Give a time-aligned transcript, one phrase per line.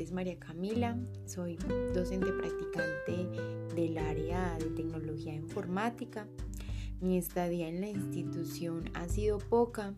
[0.00, 1.56] es María Camila, soy
[1.94, 3.28] docente practicante
[3.76, 6.26] del área de tecnología informática.
[7.00, 9.94] Mi estadía en la institución ha sido poca,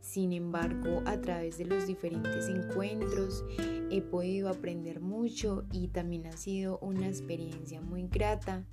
[0.00, 3.44] sin embargo, a través de los diferentes encuentros
[3.90, 8.64] he podido aprender mucho y también ha sido una experiencia muy grata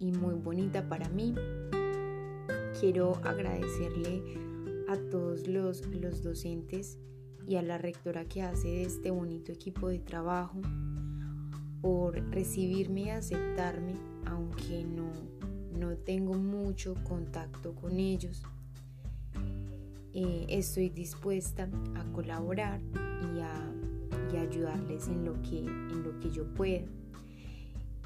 [0.00, 1.32] y muy bonita para mí.
[2.80, 4.20] Quiero agradecerle
[4.88, 6.98] a todos los, los docentes
[7.46, 10.60] y a la rectora que hace de este bonito equipo de trabajo
[11.80, 13.94] por recibirme y aceptarme,
[14.26, 15.12] aunque no,
[15.78, 18.42] no tengo mucho contacto con ellos.
[20.14, 22.80] Eh, estoy dispuesta a colaborar
[23.34, 23.70] y a,
[24.40, 26.86] ayudarles en lo, que, en lo que yo pueda.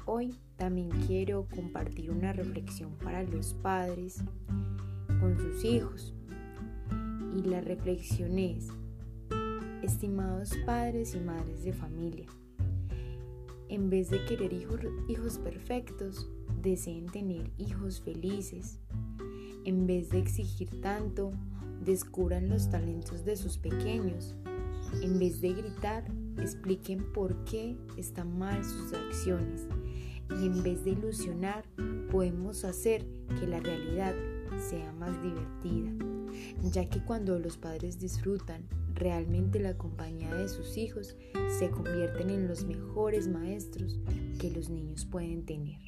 [0.05, 4.21] Hoy también quiero compartir una reflexión para los padres
[5.19, 6.13] con sus hijos.
[7.35, 8.69] Y la reflexión es,
[9.89, 12.27] estimados padres y madres de familia,
[13.69, 16.29] en vez de querer hijos, hijos perfectos,
[16.61, 18.77] deseen tener hijos felices.
[19.65, 21.31] En vez de exigir tanto,
[21.83, 24.35] descubran los talentos de sus pequeños.
[25.01, 26.05] En vez de gritar,
[26.37, 29.67] expliquen por qué están mal sus acciones.
[30.39, 31.65] Y en vez de ilusionar,
[32.11, 33.07] podemos hacer
[33.39, 34.13] que la realidad
[34.69, 35.91] sea más divertida,
[36.71, 38.67] ya que cuando los padres disfrutan
[38.99, 41.15] realmente la compañía de sus hijos,
[41.57, 43.99] se convierten en los mejores maestros
[44.39, 45.79] que los niños pueden tener.